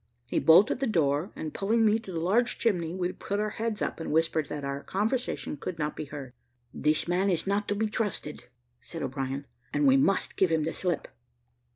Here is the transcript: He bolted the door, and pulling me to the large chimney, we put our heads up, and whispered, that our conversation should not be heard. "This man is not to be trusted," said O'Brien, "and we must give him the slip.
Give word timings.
He 0.31 0.39
bolted 0.39 0.79
the 0.79 0.87
door, 0.87 1.31
and 1.35 1.53
pulling 1.53 1.85
me 1.85 1.99
to 1.99 2.11
the 2.11 2.19
large 2.19 2.57
chimney, 2.57 2.95
we 2.95 3.11
put 3.11 3.39
our 3.39 3.51
heads 3.51 3.83
up, 3.83 3.99
and 3.99 4.11
whispered, 4.11 4.47
that 4.49 4.63
our 4.65 4.81
conversation 4.81 5.59
should 5.63 5.77
not 5.77 5.95
be 5.95 6.05
heard. 6.05 6.33
"This 6.73 7.07
man 7.07 7.29
is 7.29 7.45
not 7.45 7.67
to 7.67 7.75
be 7.75 7.85
trusted," 7.85 8.45
said 8.81 9.03
O'Brien, 9.03 9.45
"and 9.71 9.85
we 9.85 9.97
must 9.97 10.37
give 10.37 10.51
him 10.51 10.63
the 10.63 10.73
slip. 10.73 11.07